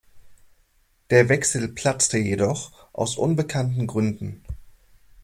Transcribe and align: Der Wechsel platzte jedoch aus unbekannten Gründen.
Der 1.11 1.29
Wechsel 1.29 1.67
platzte 1.67 2.17
jedoch 2.17 2.71
aus 2.91 3.17
unbekannten 3.17 3.85
Gründen. 3.85 4.43